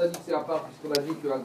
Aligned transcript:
on 0.00 0.04
a 0.04 0.08
dit 0.08 0.18
que 0.18 0.24
c'est 0.26 0.34
à 0.34 0.40
part, 0.40 0.64
puisqu'on 0.64 0.98
a 0.98 1.04
dit 1.04 1.14
que 1.22 1.28
Al 1.28 1.42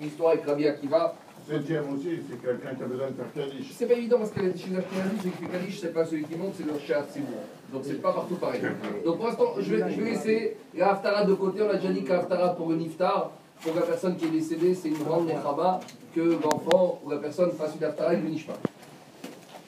l'histoire 0.00 0.32
avec 0.32 0.46
Rabbi 0.46 0.66
Akiva. 0.66 1.14
Septième 1.46 1.94
aussi, 1.94 2.20
c'est 2.28 2.40
quelqu'un 2.40 2.74
qui 2.74 2.82
a 2.82 2.86
besoin 2.86 3.08
de 3.08 3.14
faire 3.14 3.32
Kaddish. 3.34 3.72
C'est 3.76 3.86
pas 3.86 3.94
évident 3.94 4.18
parce 4.18 4.30
que 4.30 4.40
chez 4.40 4.70
les 4.70 4.78
Ashkenazim, 4.78 5.18
celui 5.18 5.30
qui 5.30 5.44
fait 5.44 5.50
Kaddish, 5.50 5.80
c'est 5.80 5.92
pas 5.92 6.04
celui 6.06 6.24
qui 6.24 6.36
monte, 6.36 6.54
c'est 6.56 6.64
le 6.64 6.78
Shat 6.78 7.06
Donc 7.70 7.82
c'est 7.84 8.00
pas 8.00 8.12
partout 8.12 8.36
pareil. 8.36 8.62
Donc 9.04 9.18
pour 9.18 9.26
l'instant, 9.26 9.54
je 9.58 9.74
vais, 9.74 9.90
je 9.92 10.00
vais 10.00 10.10
laisser 10.10 10.56
la 10.74 10.92
Haftara 10.92 11.24
de 11.24 11.34
côté. 11.34 11.62
On 11.62 11.68
a 11.68 11.74
déjà 11.74 11.92
dit 11.92 12.02
que 12.02 12.08
la 12.08 12.20
Haftara 12.20 12.54
pour 12.54 12.70
le 12.70 12.76
Niftar, 12.76 13.30
pour 13.60 13.74
la 13.74 13.82
personne 13.82 14.16
qui 14.16 14.24
est 14.24 14.30
décédée, 14.30 14.74
c'est 14.74 14.88
une 14.88 15.02
grande 15.02 15.26
Nechama 15.26 15.80
que 16.14 16.38
l'enfant 16.42 17.00
ou 17.04 17.10
la 17.10 17.18
personne 17.18 17.52
fasse 17.52 17.74
une 17.78 17.84
Haftara 17.84 18.14
et 18.14 18.16
ne 18.16 18.38
pas. 18.38 18.58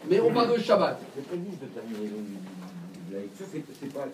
Mais 0.09 0.21
on 0.21 0.33
parle 0.33 0.55
de 0.55 0.59
Shabbat. 0.59 0.99
C'est 1.15 1.27
prévu 1.27 1.45
de 1.61 1.67
terminer 1.67 2.11
c'est 3.41 3.93
pas. 3.93 4.07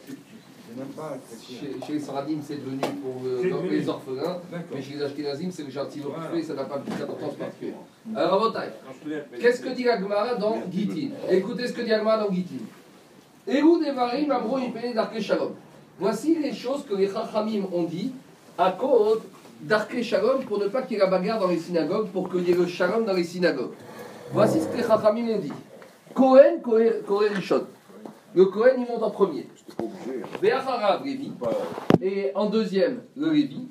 Même 0.77 0.87
pas 0.89 1.17
chez, 1.47 1.87
chez 1.87 1.93
les 1.93 2.01
Saradim, 2.01 2.39
c'est 2.43 2.57
devenu 2.57 2.81
pour 3.03 3.23
euh, 3.27 3.69
les 3.71 3.89
orphelins, 3.89 4.39
mais 4.73 4.81
chez 4.83 4.95
les 4.95 5.03
Ashkenazim, 5.03 5.51
c'est 5.51 5.65
le 5.65 5.71
gentil 5.71 6.01
voilà. 6.01 6.35
et 6.35 6.43
ça 6.43 6.55
n'a 6.55 6.65
pas 6.65 6.79
plus 6.79 6.95
d'importance 6.99 7.35
particulière. 7.35 7.77
Alors, 8.15 8.41
Rabotai, 8.43 8.71
qu'est-ce 9.41 9.61
que 9.61 9.69
dit 9.71 9.89
Agmara 9.89 10.35
dans 10.37 10.63
Gitin 10.71 11.15
Écoutez 11.31 11.67
ce 11.67 11.73
que 11.73 11.83
dit 11.83 11.93
Agmara 11.93 12.25
dans 12.25 12.33
Gitin. 12.33 12.65
Ehud 13.47 13.83
Evarim 13.85 14.31
Amro 14.31 14.59
Yipene 14.59 14.95
Darke 14.95 15.21
Shalom. 15.21 15.53
Voici 15.99 16.37
les 16.37 16.53
choses 16.53 16.85
que 16.89 16.95
les 16.95 17.09
Chachamim 17.09 17.65
ont 17.73 17.85
dit 17.85 18.13
à 18.57 18.71
cause 18.73 19.21
d'Arke 19.61 20.01
Shalom 20.03 20.45
pour 20.45 20.59
ne 20.59 20.69
pas 20.69 20.83
qu'il 20.83 20.97
y 20.97 21.01
ait 21.01 21.03
la 21.03 21.11
bagarre 21.11 21.41
dans 21.41 21.49
les 21.49 21.59
synagogues, 21.59 22.09
pour 22.09 22.31
qu'il 22.31 22.49
y 22.49 22.53
ait 22.53 22.57
le 22.57 22.67
Shalom 22.67 23.05
dans 23.05 23.13
les 23.13 23.25
synagogues. 23.25 23.73
Voici 24.33 24.61
ce 24.61 24.67
que 24.67 24.77
les 24.77 24.85
Chachamim 24.85 25.29
ont 25.29 25.39
dit. 25.39 25.53
Kohen, 26.15 26.61
Kohen 26.63 27.33
Rishon. 27.35 27.67
Le 28.35 28.47
Kohen, 28.47 28.77
il 28.79 28.87
monte 28.87 29.03
en 29.03 29.11
premier. 29.11 29.47
Ve'acharav 30.41 31.05
Lévi. 31.05 31.33
Et 32.01 32.33
en 32.35 32.47
deuxième, 32.47 33.01
le 33.17 33.31
Lévi. 33.31 33.69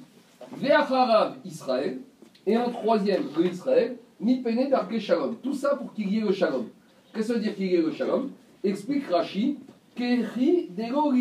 Ve'acharav 0.58 1.36
Israël. 1.46 2.00
Et 2.46 2.58
en 2.58 2.70
troisième, 2.70 3.24
le 3.38 3.48
Israël. 3.48 3.98
Nipene 4.20 4.70
Darke 4.70 5.00
Shalom. 5.00 5.36
Tout 5.42 5.56
ça 5.56 5.76
pour 5.76 5.94
qu'il 5.94 6.14
y 6.14 6.20
ait 6.20 6.22
le 6.22 6.32
Shalom. 6.32 6.68
Qu'est-ce 7.14 7.28
que 7.28 7.34
ça 7.34 7.34
veut 7.34 7.40
dire 7.40 7.56
qu'il 7.56 7.68
y 7.68 7.76
ait 7.76 7.82
le 7.82 7.92
Shalom? 7.92 8.30
Explique 8.64 9.08
Rashi. 9.10 9.58
Kehi 9.96 10.70
Dego 10.70 11.12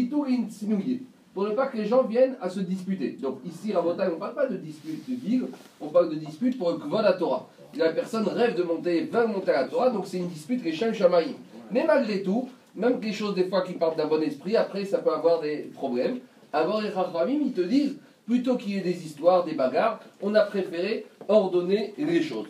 pour 1.33 1.45
ne 1.45 1.51
pas 1.51 1.69
que 1.69 1.77
les 1.77 1.87
gens 1.87 2.03
viennent 2.03 2.37
à 2.41 2.49
se 2.49 2.61
disputer. 2.61 3.17
Donc 3.21 3.39
ici, 3.47 3.73
Rabotai, 3.73 4.09
on 4.09 4.15
ne 4.15 4.19
parle 4.19 4.35
pas 4.35 4.47
de 4.47 4.57
dispute 4.57 5.09
de 5.09 5.15
ville, 5.15 5.47
on 5.81 5.89
parle 5.89 6.11
de 6.11 6.17
dispute 6.17 6.59
pour 6.59 6.73
le 6.73 6.79
Kvod 6.79 7.05
à 7.05 7.13
Torah. 7.13 7.49
La 7.77 7.91
personne 7.91 8.27
rêve 8.27 8.57
de 8.57 8.65
monter, 8.65 9.03
veut 9.03 9.27
monter 9.27 9.53
à 9.53 9.63
la 9.63 9.69
Torah, 9.69 9.91
donc 9.91 10.07
c'est 10.07 10.19
une 10.19 10.29
dispute 10.29 10.63
Rechem 10.65 10.93
Shamaïm. 10.93 11.35
Mais 11.71 11.85
malgré 11.87 12.23
tout, 12.23 12.49
même 12.75 13.01
des 13.01 13.13
choses 13.13 13.35
des 13.35 13.45
fois 13.45 13.63
qui 13.63 13.75
partent 13.75 13.97
d'un 13.97 14.07
bon 14.07 14.23
esprit, 14.23 14.57
après 14.57 14.85
ça 14.85 14.99
peut 14.99 15.13
avoir 15.13 15.41
des 15.41 15.71
problèmes. 15.75 16.19
Avant 16.53 16.81
les 16.81 16.91
Chachamim, 16.91 17.41
ils 17.45 17.53
te 17.53 17.61
disent, 17.61 17.97
plutôt 18.27 18.57
qu'il 18.57 18.75
y 18.75 18.79
ait 18.79 18.83
des 18.83 19.05
histoires, 19.05 19.45
des 19.45 19.55
bagarres, 19.55 20.01
on 20.21 20.35
a 20.35 20.43
préféré 20.43 21.07
ordonner 21.29 21.95
les 21.99 22.23
choses. 22.23 22.49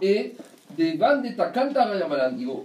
Et 0.00 0.34
des 0.76 0.96
vannes 0.96 1.22
d'état 1.22 1.52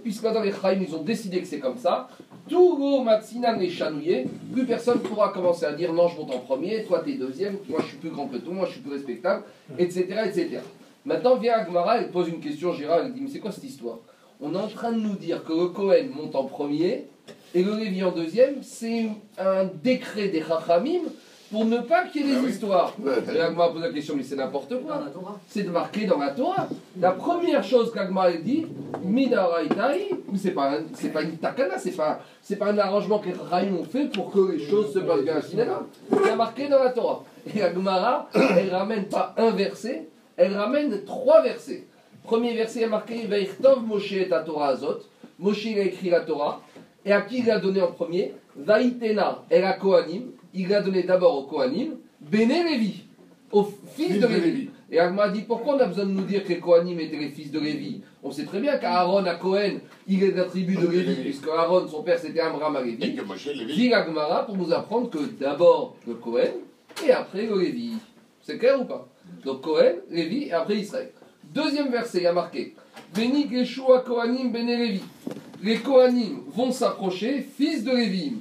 puisque 0.02 0.22
dans 0.22 0.42
les 0.42 0.52
Chaim, 0.52 0.78
ils 0.80 0.94
ont 0.94 1.02
décidé 1.02 1.40
que 1.40 1.46
c'est 1.46 1.58
comme 1.58 1.78
ça, 1.78 2.08
tout 2.48 2.76
le 2.78 3.02
Matsinan 3.02 3.58
est 3.60 3.70
chanouillé, 3.70 4.26
plus 4.52 4.66
personne 4.66 5.00
pourra 5.00 5.30
commencer 5.32 5.64
à 5.64 5.72
dire 5.72 5.92
non, 5.92 6.08
je 6.08 6.16
monte 6.16 6.34
en 6.34 6.40
premier, 6.40 6.84
toi 6.84 7.02
t'es 7.04 7.14
deuxième, 7.14 7.56
moi 7.68 7.80
je 7.82 7.86
suis 7.88 7.96
plus 7.96 8.10
grand 8.10 8.26
que 8.26 8.36
toi, 8.36 8.52
moi 8.52 8.66
je 8.66 8.72
suis 8.72 8.80
plus 8.80 8.92
respectable, 8.92 9.44
etc. 9.78 10.04
etc. 10.26 10.58
Maintenant 11.04 11.36
vient 11.36 11.54
Agmara, 11.54 11.98
elle 11.98 12.10
pose 12.10 12.28
une 12.28 12.40
question, 12.40 12.72
Gérard, 12.72 13.00
elle 13.04 13.12
dit 13.12 13.20
Mais 13.20 13.30
c'est 13.30 13.38
quoi 13.38 13.50
cette 13.50 13.64
histoire? 13.64 13.98
On 14.40 14.54
est 14.54 14.58
en 14.58 14.68
train 14.68 14.92
de 14.92 15.00
nous 15.00 15.16
dire 15.16 15.44
que 15.44 15.52
le 15.52 15.68
Cohen 15.68 16.08
monte 16.14 16.34
en 16.34 16.44
premier 16.44 17.06
et 17.54 17.62
le 17.62 17.76
Lévi 17.76 18.02
en 18.02 18.10
deuxième, 18.10 18.62
c'est 18.62 19.08
un 19.38 19.64
décret 19.82 20.28
des 20.28 20.42
Chachamim 20.42 21.02
pour 21.52 21.64
ne 21.66 21.78
pas 21.78 22.04
qu'il 22.06 22.26
y 22.26 22.32
ait 22.32 22.34
des 22.34 22.46
ah 22.46 22.48
histoires. 22.48 22.96
Et 23.32 23.40
Agma 23.40 23.68
pose 23.68 23.80
la 23.80 23.92
question, 23.92 24.14
mais 24.16 24.24
c'est 24.24 24.34
n'importe 24.34 24.74
quoi. 24.82 25.00
C'est 25.46 25.62
de 25.62 25.70
marquer 25.70 26.06
dans 26.06 26.18
la 26.18 26.30
Torah. 26.30 26.66
La 26.98 27.12
première 27.12 27.62
chose 27.62 27.92
qu'Agma 27.92 28.32
dit, 28.32 28.66
Minaraitai, 29.04 30.10
c'est 30.34 30.50
pas, 30.50 30.78
c'est 30.94 31.10
pas 31.10 31.22
une 31.22 31.36
takana, 31.36 31.78
c'est 31.78 31.92
pas, 31.92 32.18
c'est 32.42 32.56
pas 32.56 32.72
un 32.72 32.78
arrangement 32.78 33.20
que 33.20 33.28
les 33.28 33.70
ont 33.70 33.84
fait 33.84 34.06
pour 34.12 34.32
que 34.32 34.52
les 34.52 34.58
choses 34.58 34.92
se 34.92 34.98
passent 34.98 35.22
bien 35.22 35.36
à 35.36 35.42
cinéma. 35.42 35.86
C'est 36.24 36.34
marqué 36.34 36.68
dans 36.68 36.82
la 36.82 36.90
Torah. 36.90 37.22
Et 37.54 37.62
Agmara, 37.62 38.28
elle 38.34 38.74
ramène 38.74 39.04
pas 39.04 39.32
un 39.36 39.50
verset, 39.50 40.08
elle 40.36 40.56
ramène 40.56 41.04
trois 41.04 41.40
versets. 41.40 41.86
Premier 42.24 42.54
verset 42.54 42.82
est 42.82 42.88
marqué 42.88 43.26
Vaïchtov 43.26 43.86
Moshe 43.86 44.12
et 44.12 44.28
Torah 44.28 44.68
Azot. 44.68 45.00
Moshe 45.38 45.66
a 45.66 45.80
écrit 45.80 46.10
la 46.10 46.20
Torah. 46.20 46.62
Et 47.04 47.12
à 47.12 47.20
qui 47.20 47.40
il 47.40 47.50
a 47.50 47.58
donné 47.58 47.82
en 47.82 47.92
premier? 47.92 48.32
Vaïtena 48.56 49.44
et 49.50 49.60
la 49.60 49.74
Kohanim 49.74 50.30
il 50.54 50.68
l'a 50.68 50.80
donné 50.80 51.02
d'abord 51.02 51.36
au 51.36 51.42
Kohanim, 51.42 51.96
Béné 52.20 52.62
Lévi, 52.62 53.02
au 53.50 53.64
fils, 53.94 54.20
de, 54.20 54.26
Lévi. 54.26 54.70
Et 54.90 54.98
Agma 54.98 55.28
dit 55.28 55.42
pourquoi 55.42 55.74
on 55.74 55.80
a 55.80 55.86
besoin 55.86 56.06
de 56.06 56.12
nous 56.12 56.22
dire 56.22 56.44
que 56.44 56.50
les 56.50 56.60
Kohanim 56.60 56.98
étaient 57.00 57.18
les 57.18 57.30
fils 57.30 57.50
de 57.50 57.58
Lévi? 57.58 58.02
On 58.22 58.30
sait 58.30 58.44
très 58.44 58.60
bien 58.60 58.78
qu'Aaron 58.78 59.26
à 59.26 59.34
Cohen, 59.34 59.80
il 60.06 60.22
est 60.22 60.30
de 60.30 60.36
la 60.36 60.44
tribu 60.44 60.76
de 60.76 60.86
Lévi, 60.86 61.16
puisque 61.16 61.48
Aaron, 61.48 61.86
son 61.88 62.02
père, 62.02 62.18
c'était 62.18 62.40
Amram 62.40 62.76
à 62.76 62.82
Lévi. 62.82 63.16
Dit 63.74 63.92
Agmara 63.92 64.46
pour 64.46 64.56
nous 64.56 64.72
apprendre 64.72 65.10
que 65.10 65.18
d'abord 65.38 65.96
le 66.06 66.14
Cohen 66.14 66.54
et 67.04 67.10
après 67.10 67.46
le 67.46 67.58
Lévi. 67.60 67.94
C'est 68.40 68.58
clair 68.58 68.80
ou 68.80 68.84
pas? 68.84 69.08
Donc 69.44 69.60
Cohen, 69.62 69.96
Lévi 70.10 70.44
et 70.44 70.52
après 70.52 70.76
Israël. 70.76 71.10
Deuxième 71.54 71.92
verset, 71.92 72.18
il 72.18 72.24
y 72.24 72.26
a 72.26 72.32
marqué 72.32 72.74
Béni 73.14 73.48
Geshua 73.48 74.00
Kohanim 74.00 74.52
Lévi. 74.52 75.02
Les 75.62 75.78
Kohanim 75.78 76.40
vont 76.48 76.72
s'approcher, 76.72 77.42
fils 77.42 77.84
de 77.84 77.92
Lévi. 77.92 78.32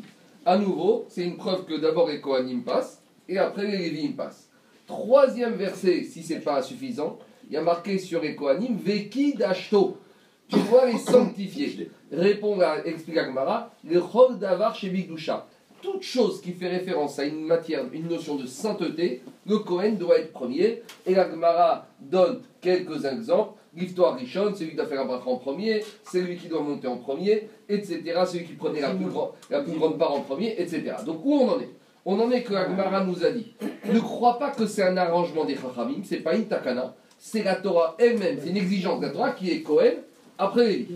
À 0.44 0.58
nouveau, 0.58 1.06
c'est 1.10 1.24
une 1.24 1.38
preuve 1.38 1.66
que 1.66 1.80
d'abord 1.80 2.10
les 2.10 2.20
Kohanim 2.20 2.64
passent 2.64 3.04
et 3.30 3.38
après 3.38 3.68
les 3.68 3.78
Lévim 3.78 4.14
passent. 4.14 4.50
Troisième 4.88 5.54
verset, 5.54 6.04
si 6.06 6.24
ce 6.24 6.34
n'est 6.34 6.40
pas 6.40 6.64
suffisant, 6.64 7.20
il 7.48 7.54
y 7.54 7.58
a 7.58 7.62
marqué 7.62 8.00
sur 8.00 8.20
les 8.20 8.36
Kohanim 8.36 8.78
Veki 8.84 9.36
Dashto. 9.36 10.00
Tu 10.48 10.58
dois 10.68 10.88
les 10.88 10.98
sanctifier. 10.98 11.92
Répond 12.12 12.60
à, 12.62 12.80
explique 12.84 13.18
Agmara, 13.18 13.76
le 13.88 14.02
Chol 14.02 14.40
Davar 14.40 14.74
chez 14.74 14.90
Bigdusha. 14.90 15.46
Toute 15.84 16.02
chose 16.02 16.40
qui 16.40 16.54
fait 16.54 16.70
référence 16.70 17.20
à 17.20 17.26
une 17.26 17.44
matière, 17.44 17.84
une 17.92 18.08
notion 18.08 18.36
de 18.36 18.46
sainteté, 18.46 19.22
le 19.46 19.60
Kohen 19.60 19.98
doit 19.98 20.18
être 20.18 20.32
premier. 20.32 20.82
Et 21.06 21.14
l'Agmara 21.14 21.86
donne 22.00 22.40
quelques 22.62 23.04
exemples. 23.04 23.60
L'histoire 23.76 24.16
Rishon, 24.16 24.54
c'est 24.56 24.64
lui 24.64 24.72
qui 24.72 24.78
doit 24.78 24.86
faire 24.86 25.02
un 25.02 25.06
bracha 25.06 25.30
en 25.30 25.36
premier, 25.36 25.84
c'est 26.04 26.22
lui 26.22 26.38
qui 26.38 26.48
doit 26.48 26.62
monter 26.62 26.88
en 26.88 26.96
premier, 26.96 27.50
etc. 27.68 28.02
C'est 28.26 28.38
lui 28.38 28.46
qui 28.46 28.54
prenait 28.54 28.80
la 28.80 28.92
plus, 28.92 29.08
la 29.50 29.62
plus 29.62 29.74
grande 29.74 29.98
part 29.98 30.14
en 30.14 30.22
premier, 30.22 30.56
etc. 30.58 30.94
Donc 31.06 31.20
où 31.26 31.34
on 31.34 31.50
en 31.50 31.60
est? 31.60 31.70
On 32.06 32.18
en 32.18 32.32
est 32.32 32.44
que 32.44 32.54
Agmara 32.54 33.04
nous 33.04 33.26
a 33.26 33.32
dit 33.32 33.54
ne 33.92 34.00
crois 34.00 34.40
pas 34.40 34.52
que 34.52 34.66
c'est 34.68 34.84
un 34.84 34.96
arrangement 34.96 35.44
des 35.44 35.56
Chachamim, 35.56 36.02
c'est 36.04 36.18
pas 36.18 36.36
une 36.36 36.46
takana, 36.46 36.96
c'est 37.18 37.44
la 37.44 37.56
Torah 37.56 37.96
elle-même, 37.98 38.38
c'est 38.42 38.50
une 38.50 38.58
exigence 38.58 39.00
de 39.00 39.08
la 39.08 39.12
Torah 39.12 39.32
qui 39.32 39.52
est 39.52 39.62
Cohen 39.62 40.02
après 40.38 40.68
les 40.68 40.88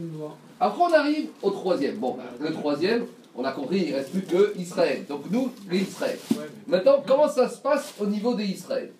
Après 0.59 0.83
on 0.83 0.93
arrive 0.93 1.27
au 1.41 1.49
troisième. 1.51 1.95
Bon, 1.95 2.17
le 2.39 2.51
troisième, 2.51 3.05
on 3.37 3.45
a 3.45 3.51
compris, 3.51 3.83
il 3.85 3.91
ne 3.91 3.97
reste 3.97 4.11
plus 4.11 4.23
que 4.23 4.57
Israël. 4.57 5.05
Donc 5.07 5.29
nous, 5.29 5.51
les 5.69 5.81
Israël. 5.81 6.17
Maintenant, 6.65 7.03
comment 7.05 7.29
ça 7.29 7.47
se 7.47 7.59
passe 7.61 7.93
au 7.99 8.07
niveau 8.07 8.33
des 8.33 8.45
Israël? 8.45 8.91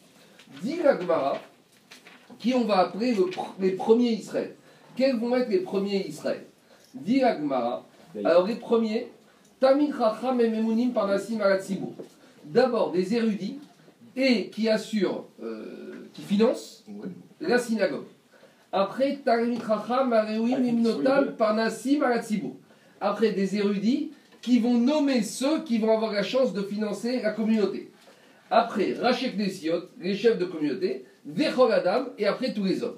Dit 0.61 0.77
l'Agmara 0.83 1.39
qui 2.37 2.53
on 2.53 2.65
va 2.65 2.79
appeler 2.79 3.15
les 3.59 3.71
premiers 3.71 4.11
Israël. 4.11 4.55
Quels 4.95 5.17
vont 5.17 5.35
être 5.35 5.49
les 5.49 5.61
premiers 5.61 6.05
Israël? 6.07 6.45
Dit 6.93 7.23
Agmara. 7.23 7.83
Alors 8.23 8.45
les 8.45 8.55
premiers, 8.55 9.11
Tamil 9.59 9.91
Chacham 9.91 10.39
et 10.39 10.49
Memunim 10.49 10.91
Parnasim 10.91 11.39
D'abord 12.45 12.91
des 12.91 13.15
érudits 13.15 13.59
et 14.15 14.49
qui 14.49 14.69
assurent, 14.69 15.25
euh, 15.43 16.07
qui 16.13 16.21
financent 16.21 16.85
la 17.41 17.57
synagogue. 17.57 18.05
Après, 18.71 19.19
Tamil 19.23 19.59
Chacham 19.59 20.13
Areuim 20.13 20.63
Imnotam 20.63 21.35
Parnasim 21.35 22.01
Après 23.01 23.31
des 23.31 23.55
érudits 23.57 24.11
qui 24.47 24.59
vont 24.59 24.77
nommer 24.77 25.23
ceux 25.23 25.61
qui 25.63 25.77
vont 25.77 25.93
avoir 25.93 26.13
la 26.13 26.23
chance 26.23 26.53
de 26.53 26.61
financer 26.61 27.19
la 27.21 27.31
communauté. 27.31 27.91
Après, 28.49 28.93
Rachek 28.93 29.35
Nesiot, 29.35 29.89
les 29.99 30.15
chefs 30.15 30.37
de 30.37 30.45
communauté, 30.45 31.03
Vechol 31.25 31.69
Adam, 31.69 32.05
et 32.17 32.25
après 32.25 32.53
tous 32.53 32.63
les 32.63 32.81
hommes. 32.81 32.95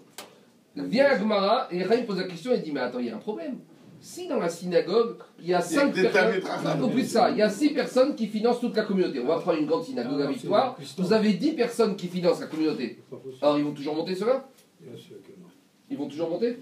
Vient 0.75 1.05
Agmara, 1.05 1.67
et 1.71 1.81
Rahim 1.81 2.05
pose 2.05 2.19
la 2.19 2.25
question 2.25 2.53
et 2.53 2.59
dit 2.59 2.71
Mais 2.71 2.81
attends, 2.81 2.99
il 2.99 3.07
y 3.07 3.09
a 3.09 3.15
un 3.15 3.17
problème. 3.17 3.57
Si 3.99 4.27
dans 4.27 4.37
la 4.37 4.47
synagogue, 4.47 5.15
il 5.41 5.47
y 5.47 5.53
a 5.55 5.59
5 5.59 5.91
personnes, 5.91 6.83
au 6.83 6.87
plus 6.89 7.05
ça, 7.05 7.31
il 7.31 7.37
y 7.37 7.41
a 7.41 7.49
6 7.49 7.69
personnes 7.71 8.15
qui 8.15 8.27
financent 8.27 8.59
toute 8.59 8.77
la 8.77 8.83
communauté. 8.83 9.19
On 9.19 9.25
va 9.25 9.39
prendre 9.39 9.57
une 9.57 9.65
grande 9.65 9.83
synagogue 9.83 10.21
à 10.21 10.27
victoire. 10.27 10.77
Vous 10.99 11.13
avez 11.13 11.33
10 11.33 11.53
personnes 11.53 11.95
qui 11.95 12.07
financent 12.07 12.41
la 12.41 12.47
communauté. 12.47 12.99
Alors, 13.41 13.57
ils 13.57 13.65
vont 13.65 13.73
toujours 13.73 13.95
monter 13.95 14.13
cela? 14.13 14.47
Bien 14.79 14.95
sûr 14.95 15.15
que 15.23 15.31
non. 15.31 15.47
Ils 15.89 15.97
vont 15.97 16.07
toujours 16.07 16.29
monter? 16.29 16.59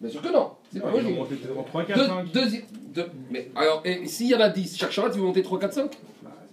Bien 0.00 0.10
sûr 0.10 0.22
que 0.22 0.32
non. 0.32 0.52
C'est 0.72 0.80
pas 0.80 0.90
logique. 0.92 2.32
Deux, 2.32 2.46
mais 3.30 3.50
alors, 3.54 3.82
s'il 4.06 4.28
y 4.28 4.34
en 4.34 4.40
a 4.40 4.48
10, 4.48 4.76
chaque 4.76 4.92
charlotte, 4.92 5.14
il 5.14 5.20
vous 5.20 5.26
monter 5.26 5.42
3, 5.42 5.58
4, 5.58 5.72
5 5.72 5.90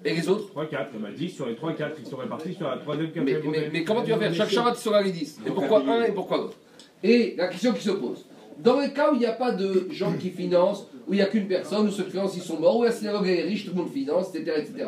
et 0.05 0.13
les 0.13 0.29
autres? 0.29 0.47
3, 0.49 0.65
4, 0.67 0.91
bah 0.99 1.09
10 1.15 1.29
sur 1.29 1.45
les 1.45 1.55
3, 1.55 1.73
4 1.73 2.01
qui 2.01 2.09
sont 2.09 2.17
répartis 2.17 2.53
sur 2.53 2.69
la 2.69 2.77
3, 2.77 2.95
9, 2.95 3.13
4, 3.13 3.23
mais, 3.23 3.69
mais, 3.73 3.83
comment 3.83 4.01
tu 4.01 4.11
vas 4.11 4.17
faire? 4.17 4.33
Chaque 4.33 4.49
Shabbat, 4.49 4.79
tu 4.81 4.89
les 5.03 5.11
10. 5.11 5.39
Et 5.45 5.51
pourquoi 5.51 5.83
un 5.85 6.03
et 6.03 6.11
pourquoi 6.11 6.37
l'autre? 6.37 6.57
Et 7.03 7.35
la 7.37 7.47
question 7.47 7.73
qui 7.73 7.83
se 7.83 7.91
pose 7.91 8.25
dans 8.63 8.79
les 8.79 8.91
cas 8.91 9.11
où 9.11 9.15
il 9.15 9.19
n'y 9.19 9.25
a 9.25 9.31
pas 9.31 9.51
de 9.51 9.87
gens 9.89 10.13
qui 10.13 10.29
financent, 10.29 10.87
où 11.07 11.13
il 11.13 11.17
n'y 11.17 11.21
a 11.21 11.27
qu'une 11.27 11.47
personne, 11.47 11.87
où 11.87 11.91
ceux 11.91 12.03
qui 12.03 12.11
financent 12.11 12.35
ils 12.35 12.43
sont 12.43 12.59
morts, 12.59 12.77
où 12.77 12.83
la 12.83 12.91
synagogue 12.91 13.27
est 13.27 13.43
riche, 13.43 13.65
tout 13.65 13.71
le 13.71 13.77
monde 13.77 13.91
finance, 13.91 14.35
etc., 14.35 14.87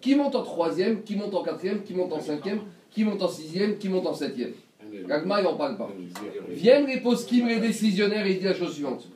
Qui 0.00 0.14
monte 0.14 0.34
en 0.34 0.42
troisième, 0.42 1.02
qui 1.02 1.16
monte 1.16 1.34
en 1.34 1.42
quatrième, 1.42 1.82
qui 1.82 1.94
monte 1.94 2.12
en 2.12 2.20
cinquième, 2.20 2.60
qui 2.90 3.04
monte 3.04 3.22
en 3.22 3.28
sixième, 3.28 3.76
qui 3.76 3.88
monte 3.88 4.06
en 4.06 4.14
septième? 4.14 4.52
Gagma, 5.06 5.40
il 5.40 5.44
n'en 5.44 5.54
parle 5.54 5.76
pas. 5.76 5.90
Viennent 6.48 6.86
les 6.86 7.00
poskim, 7.00 7.46
les 7.46 7.60
décisionnaires, 7.60 8.26
et 8.26 8.32
il 8.32 8.38
dit 8.38 8.46
la 8.46 8.54
chose 8.54 8.72
suivante. 8.74 9.06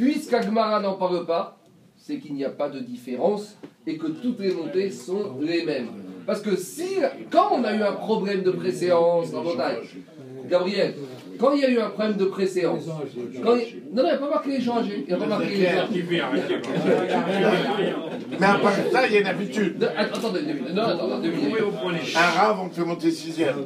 Puisqu'Agmara 0.00 0.80
n'en 0.80 0.94
parle 0.94 1.26
pas, 1.26 1.58
c'est 1.98 2.18
qu'il 2.18 2.32
n'y 2.32 2.44
a 2.44 2.48
pas 2.48 2.70
de 2.70 2.80
différence 2.80 3.58
et 3.86 3.98
que 3.98 4.06
toutes 4.06 4.40
les 4.40 4.54
montées 4.54 4.90
sont 4.90 5.36
les 5.42 5.62
mêmes. 5.62 5.88
Parce 6.26 6.40
que 6.40 6.56
si, 6.56 6.88
quand 7.30 7.48
on 7.52 7.62
a 7.64 7.74
eu 7.74 7.82
un 7.82 7.92
problème 7.92 8.42
de 8.42 8.50
préséance 8.50 9.28
Gabriel, 10.48 10.94
quand 11.38 11.52
il 11.52 11.60
y 11.60 11.64
a 11.66 11.70
eu 11.70 11.78
un 11.80 11.90
problème 11.90 12.16
de 12.16 12.24
préséance, 12.24 12.84
quand 13.44 13.56
il... 13.56 13.94
non, 13.94 14.02
non, 14.02 14.04
il 14.04 14.04
n'y 14.04 14.10
a 14.10 14.16
pas 14.16 14.30
marqué 14.30 14.50
les 14.52 14.60
gens 14.62 14.78
âgés, 14.78 15.04
il 15.06 15.06
n'y 15.06 15.12
a 15.12 15.16
pas 15.18 15.26
marqué 15.26 15.54
les 15.54 15.64
gens. 15.64 15.88
Mais 18.38 18.46
à 18.46 18.54
part 18.54 18.72
ça, 18.90 19.06
il 19.06 19.12
y 19.12 19.16
a 19.18 19.20
une 19.20 19.26
habitude. 19.26 19.90
Attendez, 19.96 20.40
deux 20.40 20.54
minutes. 20.54 20.74
Non, 20.74 20.82
attends, 20.82 21.20
deux 21.20 21.30
minutes. 21.30 21.56
Un 22.16 22.40
rave, 22.40 22.58
on 22.64 22.70
fait 22.70 22.84
monter 22.84 23.10
sixième. 23.10 23.56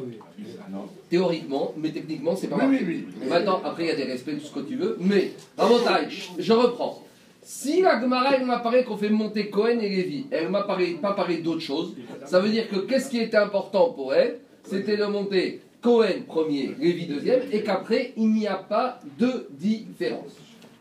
Théoriquement, 1.11 1.73
mais 1.77 1.91
techniquement, 1.91 2.35
c'est 2.35 2.49
pas 2.49 2.57
Oui, 2.57 2.63
marqué. 2.67 2.85
oui, 2.87 3.05
oui. 3.23 3.29
Maintenant, 3.29 3.61
après, 3.65 3.85
il 3.85 3.89
y 3.89 3.93
a 3.93 3.97
des 3.97 4.05
respects, 4.05 4.39
tout 4.39 4.47
ce 4.47 4.53
que 4.55 4.61
tu 4.61 4.77
veux. 4.77 4.97
Mais, 5.01 5.33
à 5.59 5.67
montagne, 5.67 6.09
je 6.39 6.53
reprends. 6.53 7.03
Si 7.43 7.83
la 7.83 8.01
Gemara, 8.01 8.37
elle 8.37 8.47
m'apparaît 8.47 8.85
qu'on 8.85 8.97
fait 8.97 9.11
monter 9.11 9.51
Cohen 9.51 9.79
et 9.81 9.89
Lévi, 9.91 10.27
elle 10.31 10.49
m'a 10.49 10.63
parlé- 10.63 10.95
pas 11.01 11.13
parlé 11.13 11.39
d'autre 11.39 11.61
chose, 11.61 11.95
ça 12.25 12.41
veut 12.41 12.49
dire 12.49 12.69
que 12.71 12.77
qu'est-ce 12.77 13.11
qui 13.11 13.19
était 13.21 13.37
important 13.37 13.91
pour 13.91 14.15
elle? 14.15 14.39
C'était 14.65 14.97
de 14.97 15.05
monter 15.05 15.61
Cohen 15.83 16.23
premier, 16.27 16.71
Lévi 16.81 17.05
deuxième, 17.07 17.43
et 17.53 17.63
qu'après, 17.63 18.15
il 18.17 18.29
n'y 18.33 18.47
a 18.47 18.55
pas 18.57 18.99
de 19.19 19.47
différence. 19.51 20.33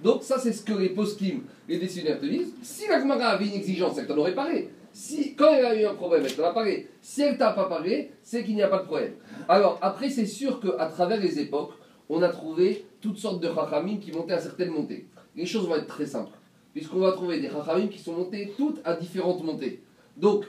Donc 0.04 0.24
ça, 0.24 0.38
c'est 0.38 0.52
ce 0.52 0.64
que 0.64 0.74
les 0.74 0.90
poskim, 0.90 1.44
les 1.68 1.78
décisionnaires 1.78 2.20
te 2.20 2.26
disent. 2.26 2.54
Si 2.62 2.88
la 2.88 3.00
Gemara 3.00 3.28
avait 3.28 3.46
une 3.46 3.54
exigence, 3.54 3.98
elle 3.98 4.06
t'en 4.06 4.18
aurait 4.18 4.36
parlé. 4.36 4.70
Si, 4.92 5.34
quand 5.34 5.52
elle 5.54 5.66
a 5.66 5.82
eu 5.82 5.86
un 5.86 5.96
problème, 5.96 6.24
elle 6.26 6.36
t'en 6.36 6.44
a 6.44 6.54
parlé. 6.54 6.88
Si 7.02 7.22
elle 7.22 7.38
t'a 7.38 7.52
pas 7.52 7.66
parlé, 7.66 8.12
c'est 8.22 8.44
qu'il 8.44 8.56
n'y 8.56 8.62
a 8.62 8.68
pas 8.68 8.80
de 8.80 8.86
problème. 8.86 9.14
Alors, 9.48 9.80
après, 9.82 10.10
c'est 10.10 10.26
sûr 10.26 10.60
qu'à 10.60 10.86
travers 10.88 11.20
les 11.20 11.40
époques, 11.40 11.72
on 12.10 12.22
a 12.22 12.30
trouvé 12.30 12.86
toutes 13.02 13.18
sortes 13.18 13.42
de 13.42 13.48
chachamim 13.48 13.98
qui 13.98 14.12
montaient 14.12 14.34
à 14.34 14.40
certaines 14.40 14.72
montées. 14.72 15.08
Les 15.36 15.46
choses 15.46 15.68
vont 15.68 15.76
être 15.76 15.88
très 15.88 16.06
simples, 16.06 16.38
puisqu'on 16.74 17.00
va 17.00 17.14
trouver 17.14 17.40
des 17.40 17.50
chachamim 17.50 17.88
qui 17.88 18.00
sont 18.00 18.14
montés 18.14 18.54
toutes 18.58 18.82
à 18.84 18.96
différentes 18.96 19.44
montées. 19.44 19.82
Donc, 20.18 20.46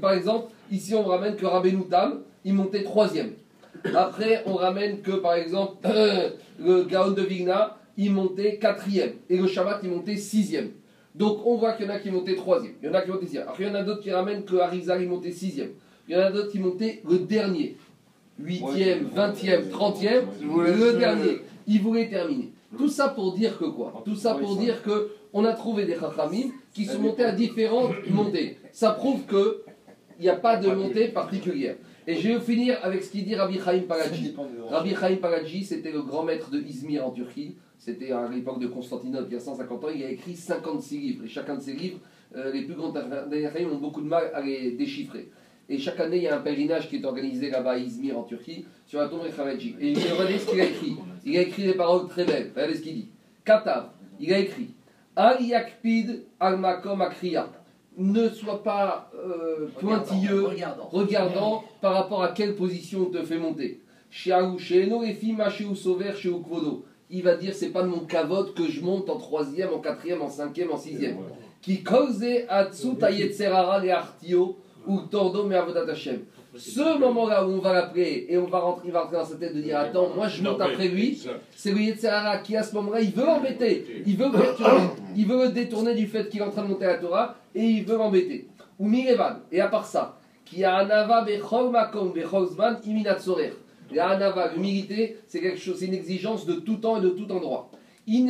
par 0.00 0.12
exemple, 0.12 0.52
ici, 0.70 0.94
on 0.94 1.04
ramène 1.04 1.34
que 1.34 1.46
Rabbeinu 1.46 1.86
Tam, 1.88 2.20
il 2.44 2.54
montait 2.54 2.84
troisième. 2.84 3.32
Après, 3.94 4.42
on 4.46 4.54
ramène 4.54 5.00
que, 5.00 5.12
par 5.12 5.34
exemple, 5.34 5.76
le 6.60 6.84
Gaon 6.84 7.12
de 7.12 7.22
Vigna, 7.22 7.78
il 7.98 8.12
montait 8.12 8.56
quatrième. 8.56 9.12
Et 9.28 9.36
le 9.36 9.46
Shabbat, 9.46 9.80
il 9.82 9.90
montait 9.90 10.16
sixième. 10.16 10.70
Donc, 11.14 11.44
on 11.44 11.56
voit 11.56 11.72
qu'il 11.72 11.86
y 11.86 11.90
en 11.90 11.92
a 11.92 11.98
qui 11.98 12.10
montaient 12.10 12.36
troisième. 12.36 12.74
Il 12.80 12.86
y 12.86 12.88
en 12.88 12.94
a 12.94 13.02
qui 13.02 13.10
montaient 13.10 13.26
sixième. 13.26 13.48
Après, 13.48 13.64
il 13.64 13.66
y 13.66 13.70
en 13.70 13.74
a 13.74 13.82
d'autres 13.82 14.02
qui 14.02 14.12
ramènent 14.12 14.44
que 14.44 14.56
Harizal, 14.56 15.02
il 15.02 15.08
montait 15.08 15.32
sixième. 15.32 15.70
Il 16.08 16.14
y 16.14 16.16
en 16.16 16.20
a 16.20 16.30
d'autres 16.30 16.50
qui 16.50 16.60
montaient 16.60 17.02
le 17.08 17.18
dernier. 17.18 17.76
Huitième, 18.38 19.08
vingtième, 19.08 19.68
trentième, 19.68 20.26
le 20.40 20.96
dernier. 20.96 21.40
Il 21.66 21.82
voulait 21.82 22.08
terminer. 22.08 22.52
Tout 22.76 22.88
ça 22.88 23.08
pour 23.08 23.34
dire 23.34 23.58
que 23.58 23.64
quoi? 23.64 24.02
Tout 24.04 24.14
ça 24.14 24.34
pour 24.34 24.56
dire 24.56 24.82
que 24.82 25.10
on 25.32 25.44
a 25.44 25.52
trouvé 25.52 25.84
des 25.84 25.96
chachamim 25.96 26.50
qui 26.72 26.84
sont 26.84 27.00
montés 27.00 27.24
à 27.24 27.32
différentes 27.32 27.94
montées. 28.10 28.58
Ça 28.72 28.92
prouve 28.92 29.24
que 29.24 29.62
il 30.18 30.22
n'y 30.22 30.28
a 30.28 30.36
pas 30.36 30.56
de 30.56 30.68
montée 30.68 31.08
particulière. 31.08 31.76
Et 32.06 32.16
je 32.16 32.28
vais 32.28 32.40
finir 32.40 32.78
avec 32.82 33.02
ce 33.02 33.10
qu'il 33.10 33.24
dit 33.24 33.34
Rabbi 33.34 33.58
Chaim 33.62 33.82
Paradji. 33.88 34.34
Rabbi 34.70 34.94
Chaim 34.94 35.16
Paradji, 35.20 35.64
c'était 35.64 35.92
le 35.92 36.02
grand 36.02 36.24
maître 36.24 36.50
de 36.50 36.60
Izmir 36.60 37.06
en 37.06 37.10
Turquie. 37.10 37.56
C'était 37.78 38.10
à 38.10 38.28
l'époque 38.28 38.60
de 38.60 38.66
Constantinople, 38.66 39.26
il 39.30 39.34
y 39.34 39.36
a 39.36 39.40
150 39.40 39.84
ans. 39.84 39.88
Il 39.94 40.02
a 40.02 40.10
écrit 40.10 40.34
56 40.34 40.98
livres. 40.98 41.24
Et 41.24 41.28
chacun 41.28 41.54
de 41.56 41.60
ces 41.60 41.72
livres, 41.74 42.00
euh, 42.36 42.52
les 42.52 42.62
plus 42.62 42.74
grands 42.74 42.90
Tanaïm 42.92 43.72
ont 43.72 43.78
beaucoup 43.78 44.02
de 44.02 44.08
mal 44.08 44.30
à 44.34 44.40
les 44.40 44.72
déchiffrer. 44.72 45.30
Et 45.68 45.78
chaque 45.78 46.00
année, 46.00 46.16
il 46.16 46.22
y 46.24 46.28
a 46.28 46.36
un 46.36 46.40
pèlerinage 46.40 46.88
qui 46.88 46.96
est 46.96 47.04
organisé 47.04 47.50
là-bas 47.50 47.72
à 47.72 47.78
Izmir 47.78 48.18
en 48.18 48.22
Turquie 48.24 48.64
sur 48.86 49.00
la 49.00 49.08
tombe 49.08 49.24
de 49.24 49.28
Khamadji. 49.28 49.76
Et 49.80 49.94
regardez 49.94 50.38
ce 50.38 50.50
qu'il 50.50 50.60
a 50.60 50.64
écrit. 50.64 50.96
Il 51.24 51.36
a 51.36 51.42
écrit 51.42 51.62
des 51.64 51.74
paroles 51.74 52.08
très 52.08 52.24
belles. 52.24 52.50
Regardez 52.54 52.74
ce 52.74 52.82
qu'il 52.82 52.94
dit. 52.94 53.08
Katav, 53.44 53.90
il 54.18 54.32
a 54.32 54.38
écrit 54.38 54.70
Al 55.14 55.40
yakpid 55.42 56.24
al 56.40 56.58
makom 56.58 57.00
akriya. 57.02 57.48
Ne 57.96 58.28
sois 58.28 58.62
pas 58.62 59.10
euh, 59.14 59.66
pointilleux, 59.80 60.44
Regardant. 60.44 60.88
regardant 60.90 61.64
par 61.80 61.94
rapport 61.94 62.22
à 62.22 62.28
quelle 62.32 62.54
position 62.54 63.08
on 63.08 63.10
te 63.10 63.22
fait 63.24 63.38
monter. 63.38 63.80
Mashéou 65.36 65.74
sover 65.74 66.12
sheou 66.16 66.38
kvodo. 66.38 66.84
Il 67.10 67.22
va 67.22 67.36
dire 67.36 67.54
c'est 67.54 67.70
pas 67.70 67.82
de 67.82 67.88
mon 67.88 68.00
kavod 68.00 68.54
que 68.54 68.68
je 68.68 68.82
monte 68.82 69.08
en 69.08 69.16
troisième, 69.16 69.72
en 69.72 69.78
quatrième, 69.78 70.22
en 70.22 70.28
cinquième, 70.28 70.70
en 70.70 70.76
sixième. 70.76 71.16
Qui 71.62 71.82
cause 71.82 72.24
ou 74.86 75.00
tordo. 75.02 75.48
Ce 76.56 76.98
moment-là 76.98 77.46
où 77.46 77.52
on 77.52 77.58
va 77.58 77.72
l'appeler 77.72 78.26
et 78.28 78.38
on 78.38 78.46
va 78.46 78.58
rentrer, 78.60 78.88
il 78.88 78.92
va 78.92 79.02
rentrer 79.02 79.16
dans 79.18 79.24
sa 79.24 79.36
tête 79.36 79.54
de 79.54 79.60
dire 79.60 79.78
attends, 79.78 80.08
moi 80.14 80.28
je 80.28 80.42
monte 80.42 80.60
après 80.60 80.88
lui, 80.88 81.20
c'est 81.54 81.72
le 81.72 81.80
Yetzirara 81.80 82.38
qui 82.38 82.56
à 82.56 82.62
ce 82.62 82.74
moment-là, 82.74 83.00
il 83.00 83.12
veut 83.12 83.26
l'embêter, 83.26 84.02
il 84.06 84.16
veut 84.16 84.26
le 84.26 84.32
perturber, 84.32 84.82
il 85.14 85.26
veut 85.26 85.44
le 85.44 85.50
détourner 85.50 85.94
du 85.94 86.06
fait 86.06 86.28
qu'il 86.28 86.40
est 86.40 86.44
en 86.44 86.50
train 86.50 86.62
de 86.62 86.68
monter 86.68 86.86
à 86.86 86.92
la 86.92 86.98
Torah 86.98 87.36
et 87.54 87.62
il 87.62 87.84
veut 87.84 87.96
l'embêter. 87.96 88.48
Ou 88.78 88.88
Mirevan, 88.88 89.40
et 89.52 89.60
à 89.60 89.68
part 89.68 89.84
ça, 89.84 90.18
qui 90.44 90.64
a 90.64 90.76
Anava 90.76 91.22
Bechol 91.22 91.70
Makom 91.70 92.12
Bechol 92.12 92.46
Zman 92.48 92.78
Iminat 92.84 93.18
Sorer. 93.18 93.52
La 93.92 94.10
Anava, 94.10 94.52
l'humilité, 94.52 95.16
c'est 95.26 95.40
quelque 95.40 95.58
chose, 95.58 95.78
c'est 95.78 95.86
une 95.86 95.94
exigence 95.94 96.46
de 96.46 96.52
tout 96.54 96.76
temps 96.76 96.98
et 96.98 97.00
de 97.00 97.08
tout 97.10 97.30
endroit. 97.32 97.70
Et 98.06 98.24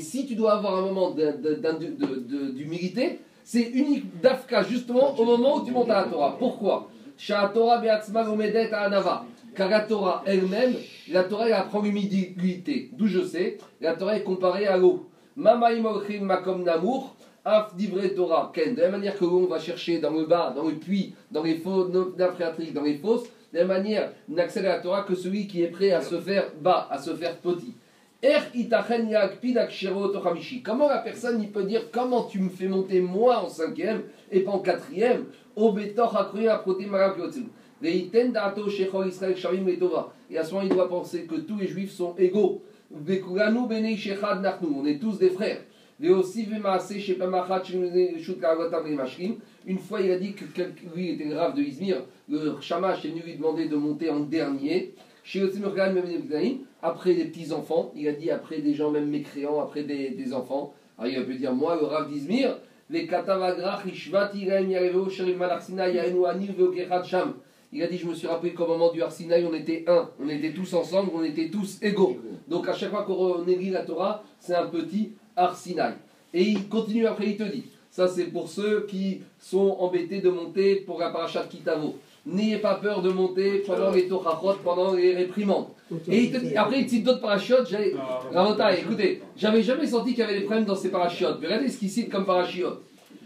si 0.00 0.26
tu 0.26 0.34
dois 0.34 0.54
avoir 0.54 0.78
un 0.78 0.82
moment 0.82 1.14
d'humilité, 2.54 3.20
c'est 3.44 3.62
unique 3.62 4.20
d'Afka 4.20 4.64
justement 4.64 5.18
au 5.18 5.24
moment 5.24 5.58
où 5.58 5.64
tu 5.64 5.70
montes 5.72 5.90
à 5.90 6.02
la 6.02 6.08
Torah. 6.08 6.36
Pourquoi? 6.38 6.90
Car 7.26 7.52
la 9.70 9.80
Torah 9.80 10.22
elle-même, 10.26 10.74
la 11.10 11.24
Torah 11.24 11.46
elle 11.46 11.52
apprend 11.52 11.82
l'humilité. 11.82 12.90
D'où 12.92 13.06
je 13.06 13.24
sais, 13.24 13.58
la 13.80 13.94
Torah 13.94 14.16
est 14.16 14.22
comparée 14.22 14.66
à 14.66 14.76
l'eau. 14.76 15.06
Makom. 15.36 16.64
Af 17.44 17.72
Torah. 18.16 18.52
Ken. 18.54 18.74
De 18.74 18.80
la 18.80 18.88
même 18.88 19.00
manière 19.00 19.18
que 19.18 19.24
l'eau, 19.24 19.42
on 19.44 19.46
va 19.46 19.58
chercher 19.58 19.98
dans 19.98 20.10
le 20.10 20.26
bas, 20.26 20.52
dans 20.54 20.64
le 20.64 20.74
puits, 20.74 21.14
dans 21.30 21.42
les 21.42 21.56
fosses, 21.56 21.90
dans 21.90 22.82
les 22.82 22.98
fosses, 22.98 23.24
de 23.52 23.58
la 23.58 23.64
manière, 23.64 24.12
n'accède 24.28 24.66
à 24.66 24.78
Torah 24.78 25.02
que 25.02 25.14
celui 25.14 25.46
qui 25.46 25.62
est 25.62 25.68
prêt 25.68 25.90
à 25.90 26.00
se 26.00 26.20
faire 26.20 26.52
bas, 26.60 26.86
à 26.90 26.98
se 26.98 27.14
faire 27.14 27.36
petit. 27.36 27.74
Er. 28.22 28.38
Comment 30.62 30.88
la 30.88 30.98
personne 30.98 31.40
il 31.40 31.50
peut 31.50 31.64
dire 31.64 31.90
comment 31.90 32.24
tu 32.24 32.38
me 32.38 32.50
fais 32.50 32.68
monter 32.68 33.00
moi 33.00 33.42
en 33.42 33.48
cinquième 33.48 34.02
et 34.30 34.40
pas 34.40 34.50
en 34.50 34.58
quatrième? 34.58 35.24
Et 35.56 35.58
à 40.36 40.44
ce 40.44 40.52
moment 40.52 40.66
il 40.66 40.68
doit 40.68 40.88
penser 40.88 41.24
que 41.24 41.36
tous 41.36 41.56
les 41.56 41.66
juifs 41.66 41.92
sont 41.92 42.14
égaux. 42.18 42.62
On 42.92 43.08
est 44.86 45.00
tous 45.00 45.18
des 45.18 45.30
frères. 45.30 45.62
Une 46.02 46.22
fois 49.78 50.00
il 50.00 50.10
a 50.10 50.18
dit 50.18 50.32
que 50.32 50.44
lui 50.94 51.10
était 51.10 51.28
grave 51.28 51.54
de 51.54 51.62
Izmir. 51.62 52.02
Le 52.28 52.54
shamash 52.60 53.04
est 53.04 53.08
venu 53.08 53.20
lui 53.20 53.36
demander 53.36 53.68
de 53.68 53.76
monter 53.76 54.08
en 54.08 54.20
dernier. 54.20 54.94
Après 56.82 57.14
des 57.14 57.26
petits-enfants, 57.26 57.92
il 57.94 58.08
a 58.08 58.12
dit 58.12 58.30
après 58.30 58.60
des 58.60 58.72
gens 58.72 58.90
même 58.90 59.10
mécréants, 59.10 59.60
après 59.60 59.82
des, 59.82 60.10
des 60.10 60.32
enfants. 60.32 60.72
Alors 60.98 61.12
il 61.12 61.18
a 61.18 61.22
pu 61.22 61.34
dire, 61.34 61.52
moi, 61.52 61.76
le 61.78 61.84
Rav 61.86 62.10
d'Izmir, 62.10 62.56
les 62.88 63.06
Katavagrach, 63.06 63.84
Ishvati, 63.86 64.46
Sham. 67.04 67.34
Il 67.72 67.82
a 67.82 67.86
dit, 67.86 67.98
je 67.98 68.06
me 68.06 68.14
suis 68.14 68.26
rappelé 68.26 68.52
qu'au 68.52 68.66
moment 68.66 68.90
du 68.90 69.00
Arsinaï, 69.02 69.44
on 69.44 69.54
était 69.54 69.84
un, 69.86 70.08
on 70.18 70.28
était 70.28 70.52
tous 70.52 70.74
ensemble, 70.74 71.10
on 71.14 71.22
était 71.22 71.50
tous 71.50 71.78
égaux. 71.82 72.16
Donc 72.48 72.68
à 72.68 72.72
chaque 72.72 72.90
fois 72.90 73.04
qu'on 73.04 73.46
élit 73.46 73.70
la 73.70 73.84
Torah, 73.84 74.24
c'est 74.40 74.54
un 74.54 74.66
petit 74.66 75.12
Arsinaï. 75.40 75.94
Et 76.32 76.42
il 76.42 76.68
continue 76.68 77.06
après, 77.06 77.26
il 77.28 77.36
te 77.36 77.42
dit, 77.42 77.64
ça 77.90 78.06
c'est 78.06 78.24
pour 78.24 78.48
ceux 78.48 78.86
qui 78.88 79.22
sont 79.38 79.76
embêtés 79.80 80.20
de 80.20 80.30
monter 80.30 80.76
pour 80.76 81.00
la 81.00 81.10
parachat 81.10 81.44
Kitavo. 81.44 81.96
N'ayez 82.26 82.58
pas 82.58 82.74
peur 82.74 83.00
de 83.00 83.10
monter 83.10 83.62
pendant 83.66 83.90
les 83.90 84.06
tochachot, 84.06 84.58
pendant 84.62 84.92
les 84.92 85.14
réprimandes. 85.14 85.68
Et 86.06 86.24
il 86.24 86.30
te 86.30 86.36
dit, 86.36 86.54
après 86.54 86.80
il 86.80 86.84
te 86.84 86.90
cite 86.90 87.04
d'autres 87.04 87.20
parachutes, 87.20 87.66
j'avais... 87.68 87.94
Rabotai, 88.32 88.80
écoutez, 88.80 89.22
j'avais 89.36 89.62
jamais 89.62 89.86
senti 89.86 90.10
qu'il 90.10 90.20
y 90.20 90.22
avait 90.22 90.38
des 90.38 90.44
problèmes 90.44 90.66
dans 90.66 90.76
ces 90.76 90.90
parachutes. 90.90 91.38
Mais 91.40 91.46
regardez 91.46 91.68
ce 91.68 91.78
qu'il 91.78 91.90
cite 91.90 92.10
comme 92.10 92.26
parachute. 92.26 92.66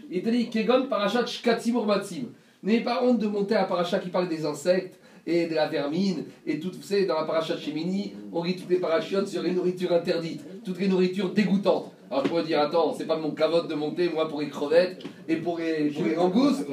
Il 0.09 0.23
te 0.23 0.29
dit, 0.29 0.49
Kegon 0.49 0.87
parachat 0.87 1.25
shkatim 1.25 1.75
urmatsim. 1.75 2.27
N'ayez 2.63 2.81
pas 2.81 3.03
honte 3.03 3.19
de 3.19 3.27
monter 3.27 3.55
à 3.55 3.65
parachat 3.65 3.99
qui 3.99 4.09
parle 4.09 4.29
des 4.29 4.45
insectes 4.45 4.97
et 5.27 5.47
de 5.47 5.55
la 5.55 5.67
vermine 5.67 6.23
et 6.45 6.59
tout, 6.59 6.71
vous 6.73 6.81
savez, 6.81 7.05
dans 7.05 7.15
la 7.15 7.23
parachat 7.23 7.57
Shemini, 7.57 8.13
on 8.31 8.43
lit 8.43 8.55
toutes 8.55 8.69
les 8.69 8.77
parachutes 8.77 9.27
sur 9.27 9.41
les 9.41 9.51
nourritures 9.51 9.91
interdites, 9.91 10.41
toutes 10.63 10.79
les 10.79 10.87
nourritures 10.87 11.31
dégoûtantes. 11.31 11.91
Alors 12.09 12.23
je 12.23 12.29
pourrais 12.29 12.43
dire, 12.43 12.59
attends, 12.59 12.93
c'est 12.93 13.07
pas 13.07 13.17
mon 13.17 13.31
cavote 13.31 13.67
de 13.67 13.75
monter, 13.75 14.09
moi, 14.09 14.27
pour 14.27 14.41
les 14.41 14.49
crevettes 14.49 15.03
et 15.27 15.37
pour 15.37 15.57
les, 15.57 15.89
pour 15.89 16.05
les 16.05 16.15
langoustes. 16.15 16.67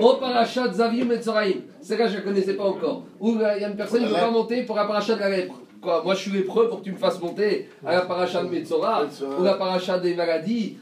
Oh, 0.00 0.14
parachat 0.18 0.72
Zavim 0.72 1.10
et 1.10 1.18
Tzoraïm. 1.18 1.62
C'est 1.80 1.96
là 1.96 2.06
je 2.06 2.16
ne 2.16 2.22
connaissais 2.22 2.54
pas 2.54 2.64
encore. 2.64 3.04
Ou 3.20 3.36
euh, 3.36 3.52
il 3.56 3.62
y 3.62 3.64
a 3.64 3.68
une 3.68 3.76
personne 3.76 4.00
qui 4.00 4.06
ne 4.06 4.10
veut 4.10 4.16
pas 4.16 4.30
monter 4.30 4.62
pour 4.62 4.76
la 4.76 4.86
parachat 4.86 5.16
de 5.16 5.20
la 5.20 5.30
lèpre. 5.30 5.54
Quoi 5.80 6.02
Moi, 6.04 6.14
je 6.14 6.20
suis 6.20 6.30
l'épreuve 6.30 6.68
pour 6.68 6.80
que 6.80 6.84
tu 6.84 6.92
me 6.92 6.98
fasses 6.98 7.20
monter 7.20 7.68
à 7.84 7.94
la 7.94 8.00
paracha 8.02 8.42
de 8.42 8.48
Metzora, 8.48 9.06
ou 9.38 9.42
la 9.42 9.54
paracha 9.54 9.98
des 9.98 10.14
maladies. 10.14 10.76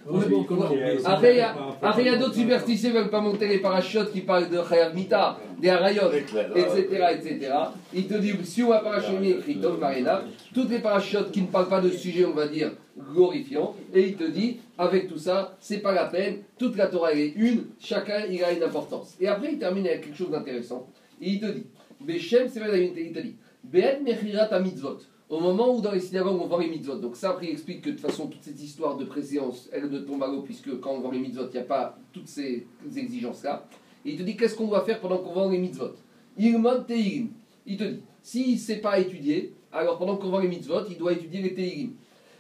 Après, 1.05 1.35
il 1.35 2.07
y 2.07 2.09
a, 2.09 2.17
d'autres 2.17 2.35
superstitieux 2.35 2.91
qui 2.91 2.97
ne 2.97 3.01
veulent 3.03 3.11
pas 3.11 3.21
monter 3.21 3.47
les 3.47 3.59
parachutes 3.59 4.11
qui 4.13 4.23
parlent 4.23 4.49
de 4.49 4.59
Chayav 4.69 4.95
Mita, 4.95 5.39
des 5.61 5.69
Arayot, 5.69 6.11
etc., 6.13 7.05
etc. 7.13 7.53
Il 7.95 8.09
te 8.09 8.15
dit, 8.15 8.33
si 8.43 8.63
on 8.63 8.71
va 8.71 8.81
parachuter 8.81 9.31
écrit 9.31 9.61
Tom 9.61 9.79
Marina, 9.79 10.23
toutes 10.53 10.71
les 10.71 10.81
parachutes 10.81 11.31
qui 11.31 11.43
ne 11.43 11.47
parlent 11.47 11.69
pas 11.69 11.81
de 11.81 11.91
sujet, 11.91 12.25
on 12.25 12.35
va 12.35 12.49
dire, 12.49 12.73
glorifiant, 13.15 13.77
et 13.95 14.09
il 14.09 14.17
te 14.17 14.25
dit, 14.25 14.59
avec 14.77 15.09
tout 15.09 15.19
ça, 15.19 15.57
c'est 15.61 15.79
pas 15.79 15.93
la 15.93 16.07
peine, 16.07 16.39
toute 16.59 16.77
la 16.77 16.89
Torah 16.89 17.13
est 17.13 17.35
une, 17.37 17.67
chacun 17.79 18.25
il 18.29 18.43
a 18.43 18.53
une 18.53 18.63
importance. 18.65 19.17
Et 19.21 19.29
après, 19.29 19.53
il 19.53 19.59
termine 19.59 19.87
avec 19.87 20.03
quelque 20.03 20.17
chose 20.17 20.31
d'intéressant. 20.31 20.89
Et 21.21 21.31
il 21.31 21.41
te 21.41 21.47
dit, 21.47 21.67
Beshem, 22.01 22.49
c'est 22.49 22.61
il 22.61 23.13
te 23.13 23.21
dit, 23.21 23.37
Be'et 23.71 24.01
Mechirat 24.01 24.59
mitzvot. 24.61 24.99
Au 25.29 25.41
moment 25.41 25.75
où 25.75 25.83
dans 25.83 25.93
les 25.93 26.01
synagogues 26.01 26.41
on 26.41 26.47
vend 26.47 26.59
les 26.59 26.69
mitzvot. 26.69 26.97
Donc 26.97 27.15
ça, 27.15 27.31
après, 27.31 27.51
explique 27.51 27.83
que 27.83 27.91
de 27.91 27.97
toute 27.97 28.07
façon, 28.07 28.29
toute 28.29 28.43
cette 28.43 28.63
histoire 28.63 28.97
de 28.97 29.05
préséance, 29.05 29.69
elle 29.73 29.91
ne 29.91 29.99
tombe 29.99 30.23
à 30.23 30.27
l'eau, 30.27 30.41
puisque 30.41 30.81
quand 30.81 30.93
on 30.93 31.01
vend 31.01 31.11
les 31.11 31.19
mitzvot, 31.19 31.49
il 31.49 31.53
n'y 31.53 31.59
a 31.59 31.65
pas 31.65 31.99
toutes 32.13 32.29
ces 32.29 32.67
exigences-là. 32.97 33.67
Et 34.07 34.13
il 34.13 34.17
te 34.17 34.23
dit, 34.23 34.37
qu'est-ce 34.37 34.55
qu'on 34.55 34.69
doit 34.69 34.85
faire 34.85 35.01
pendant 35.01 35.19
qu'on 35.19 35.35
vend 35.35 35.51
les 35.51 35.59
mitzvot? 35.59 35.93
Il 36.39 36.55
te 36.55 37.85
dit, 37.85 38.01
s'il 38.23 38.55
ne 38.55 38.59
sait 38.59 38.79
pas 38.79 38.99
étudier, 38.99 39.53
alors 39.71 39.99
pendant 39.99 40.17
qu'on 40.17 40.31
vend 40.31 40.39
les 40.39 40.49
mitzvot, 40.49 40.87
il 40.89 40.97
doit 40.97 41.13
étudier 41.13 41.43
les 41.43 41.53
Teilim. 41.53 41.93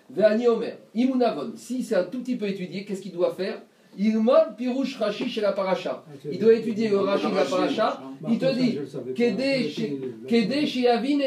Ve'ani 0.08 0.48
Omer, 0.48 0.78
Imunavon, 0.94 1.52
si 1.56 1.82
c'est 1.82 1.96
un 1.96 2.04
tout 2.04 2.20
petit 2.20 2.36
peu 2.36 2.48
étudié, 2.48 2.86
qu'est-ce 2.86 3.02
qu'il 3.02 3.12
doit 3.12 3.34
faire? 3.34 3.60
Il 3.96 4.18
monte 4.18 4.56
Pirouche 4.56 4.96
Rashi 4.96 5.28
chez 5.28 5.40
la 5.40 5.52
paracha. 5.52 6.04
Il 6.30 6.38
doit 6.38 6.54
étudier 6.54 6.88
le 6.88 6.98
Rashi 6.98 7.30
de 7.30 7.34
la 7.34 7.44
paracha. 7.44 8.02
Il 8.28 8.38
te 8.38 8.54
dit 8.54 8.78
Kedé 10.28 10.66
chez 10.66 10.88
Avin 10.88 11.18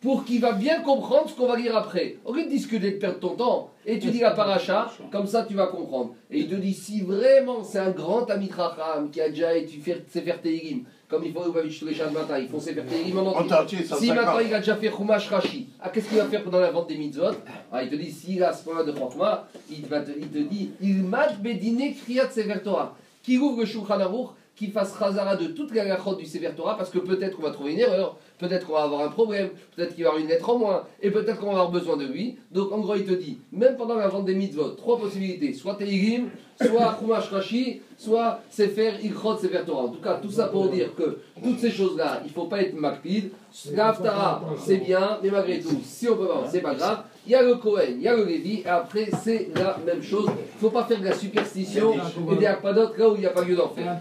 pour 0.00 0.24
qu'il 0.24 0.40
va 0.40 0.52
bien 0.52 0.80
comprendre 0.80 1.28
ce 1.28 1.34
qu'on 1.36 1.46
va 1.46 1.56
lire 1.56 1.76
après. 1.76 2.16
Au 2.24 2.34
lieu 2.34 2.44
de 2.44 2.48
discuter, 2.48 2.92
de 2.92 2.98
perdre 2.98 3.20
ton 3.20 3.36
temps, 3.36 3.70
étudie 3.86 4.20
la 4.20 4.32
paracha, 4.32 4.90
comme 5.12 5.26
ça 5.26 5.44
tu 5.44 5.54
vas 5.54 5.66
comprendre. 5.66 6.14
Et 6.30 6.40
il 6.40 6.48
te 6.48 6.54
dit 6.54 6.74
si 6.74 7.02
vraiment 7.02 7.62
c'est 7.62 7.78
un 7.78 7.90
grand 7.90 8.28
Amitracham 8.30 9.10
qui 9.10 9.20
a 9.20 9.28
déjà 9.28 9.56
étudié 9.56 9.96
Sefer 10.08 10.34
Tehirim, 10.42 10.84
comme 11.08 11.24
il 11.24 11.32
faut 11.32 11.42
tous 11.42 11.86
les 11.86 11.94
matin, 12.12 12.38
ils 12.38 12.48
font 12.48 12.60
Sefer 12.60 12.82
Tehirim 12.82 13.18
en 13.18 13.36
entier. 13.36 13.78
Si 13.84 14.08
maintenant 14.12 14.38
il 14.38 14.52
a 14.52 14.58
déjà 14.58 14.76
fait 14.76 14.90
Chumash 14.90 15.28
Rashi, 15.28 15.68
ah, 15.80 15.90
qu'est-ce 15.90 16.08
qu'il 16.08 16.18
va 16.18 16.26
faire 16.26 16.42
pendant 16.42 16.60
la 16.60 16.70
vente 16.70 16.88
des 16.88 16.96
mitzvot 16.96 17.34
ah, 17.72 17.82
Il 17.82 17.90
te 17.90 17.96
dit 17.96 18.10
s'il 18.10 18.42
a 18.42 18.52
ce 18.52 18.64
point 18.64 18.84
de 18.84 18.92
Chokma, 18.92 19.46
il, 19.70 19.82
te, 19.82 19.94
il 20.18 20.28
te 20.28 20.38
dit 20.38 20.70
il 20.80 21.02
m'a 21.02 21.28
bedine 21.28 21.94
kriyat 21.94 22.30
Sefer 22.30 22.60
Torah. 22.62 22.96
Qui 23.22 23.38
ouvre 23.38 23.60
le 23.60 23.66
Shulchan 23.66 24.00
Aruch 24.00 24.30
qu'il 24.56 24.70
fasse 24.70 24.96
Khazara 24.96 25.36
de 25.36 25.48
toute 25.48 25.74
la 25.74 25.84
gachot 25.84 26.14
du 26.14 26.26
Sefer 26.26 26.52
Torah, 26.56 26.76
parce 26.76 26.90
que 26.90 26.98
peut-être 26.98 27.36
qu'on 27.36 27.42
va 27.42 27.50
trouver 27.50 27.72
une 27.72 27.80
erreur, 27.80 28.16
peut-être 28.38 28.66
qu'on 28.66 28.74
va 28.74 28.82
avoir 28.82 29.00
un 29.00 29.08
problème, 29.08 29.50
peut-être 29.74 29.94
qu'il 29.94 30.04
va 30.04 30.10
y 30.10 30.12
avoir 30.12 30.22
une 30.22 30.28
lettre 30.28 30.48
en 30.48 30.58
moins, 30.58 30.84
et 31.02 31.10
peut-être 31.10 31.40
qu'on 31.40 31.46
va 31.46 31.52
avoir 31.52 31.70
besoin 31.70 31.96
de 31.96 32.06
lui. 32.06 32.36
Donc 32.52 32.70
en 32.70 32.78
gros, 32.78 32.94
il 32.94 33.04
te 33.04 33.12
dit, 33.12 33.38
même 33.50 33.76
pendant 33.76 33.96
la 33.96 34.08
vente 34.08 34.26
des 34.26 34.34
mitzvot, 34.34 34.70
trois 34.70 34.98
possibilités, 34.98 35.52
soit 35.54 35.74
Teigim, 35.74 36.26
soit 36.60 36.96
Chumash 37.00 37.30
Rashi, 37.30 37.80
soit 37.96 38.40
Sefer 38.50 38.92
Ikrot 39.02 39.36
Sefer 39.38 39.60
Torah. 39.66 39.84
En 39.84 39.88
tout 39.88 40.00
cas, 40.00 40.14
tout 40.22 40.30
ça 40.30 40.46
pour 40.46 40.68
dire 40.68 40.94
que 40.94 41.18
toutes 41.42 41.58
ces 41.58 41.70
choses-là, 41.70 42.20
il 42.24 42.28
ne 42.28 42.32
faut 42.32 42.46
pas 42.46 42.62
être 42.62 42.74
makpid. 42.74 43.30
L'Aftara, 43.72 44.42
c'est 44.64 44.78
bien, 44.78 45.18
mais 45.22 45.30
malgré 45.30 45.60
tout, 45.60 45.80
si 45.84 46.08
on 46.08 46.16
peut 46.16 46.26
pas, 46.26 46.44
c'est 46.50 46.60
pas 46.60 46.74
grave. 46.74 47.04
Il 47.26 47.32
y 47.32 47.34
a 47.34 47.42
le 47.42 47.54
Cohen, 47.54 47.80
il 47.96 48.02
y 48.02 48.08
a 48.08 48.14
le 48.14 48.24
Lévi, 48.24 48.60
et 48.60 48.68
après, 48.68 49.08
c'est 49.22 49.48
la 49.54 49.78
même 49.86 50.02
chose. 50.02 50.26
Il 50.26 50.56
ne 50.56 50.60
faut 50.60 50.70
pas 50.70 50.84
faire 50.84 51.00
de 51.00 51.06
la 51.06 51.14
superstition 51.14 51.94
et 51.94 52.36
des 52.36 52.46
d'autres 52.74 52.98
là 52.98 53.08
où 53.08 53.14
il 53.14 53.20
n'y 53.20 53.26
a 53.26 53.30
pas 53.30 53.42
lieu 53.42 53.56
d'en 53.56 53.68
faire. 53.68 53.98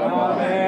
Amen. 0.00 0.60